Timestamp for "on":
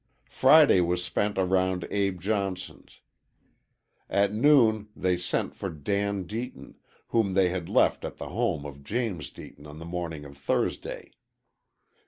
9.67-9.77